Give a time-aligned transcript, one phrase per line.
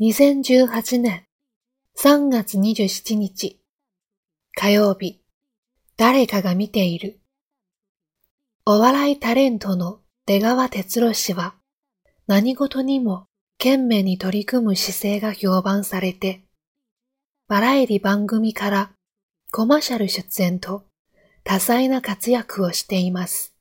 [0.00, 1.24] 2018年
[1.96, 3.60] 3月27日
[4.56, 5.20] 火曜日
[5.96, 7.20] 誰かが見ている
[8.66, 11.54] お笑いタレントの出川哲郎氏は
[12.26, 16.42] 何事にも懸命に取り組む姿勢が評判されて
[17.46, 18.90] バラエティ番組から
[19.52, 20.86] コマーシャル出演と
[21.44, 23.54] 多彩な活躍をしています。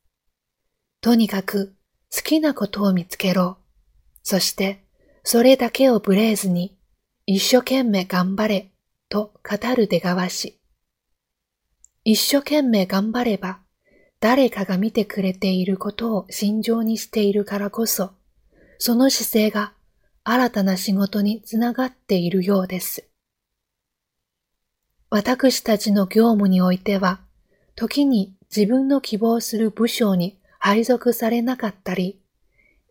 [0.99, 1.75] とにかく
[2.11, 3.57] 好きなことを見つけろ。
[4.23, 4.82] そして
[5.23, 6.77] それだけをブレーズに
[7.25, 8.71] 一生懸命頑張れ
[9.09, 10.59] と語る出川氏。
[12.03, 13.59] 一生懸命頑張れば
[14.23, 18.11] 誰かが見てくれていることを心情にしているからこそ、
[18.77, 19.73] その姿勢が
[20.23, 23.09] 新たな仕事につながっているようです。
[25.09, 27.19] 私たちの業務においては、
[27.75, 32.22] 時に自分の希望する部署に配属されなかったり、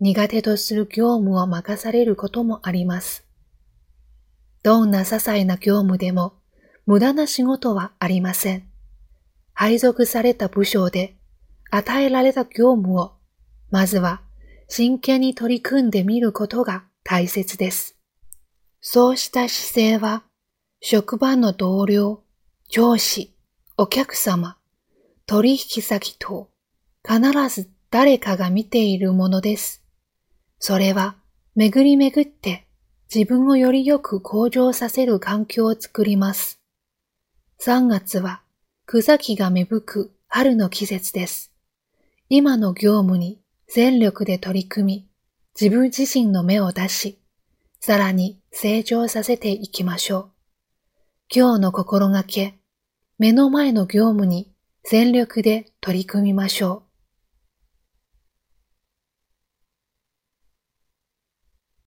[0.02, 3.24] 苦手とする業務を任されることもあります。
[4.65, 6.34] どんな些細な業務でも
[6.86, 8.69] 無駄な仕事はありません。
[9.55, 11.14] 配属された部署で
[11.70, 13.12] 与えられた業務を
[13.70, 14.22] まずは
[14.67, 17.97] 真剣に取り組んでみることが大切です。
[18.81, 20.25] そうした姿勢は
[20.81, 22.25] 職場の同僚、
[22.69, 23.37] 上司、
[23.77, 24.56] お客様、
[25.27, 26.50] 取引先等、
[27.09, 29.81] 必ず誰かが見ているものです。
[30.65, 31.17] それは
[31.57, 32.69] 巡り巡って
[33.13, 36.61] 自分をよりよく向上させる環境を作ります。
[37.61, 38.43] 3月は
[38.87, 41.51] 草木が芽吹く春の季節です。
[42.29, 45.09] 今の業務に全力で取り組み、
[45.61, 47.19] 自分自身の芽を出し、
[47.81, 50.31] さらに成長させていきましょう。
[51.35, 52.55] 今日の心がけ、
[53.19, 54.53] 目の前の業務に
[54.85, 56.92] 全力で取り組みましょう。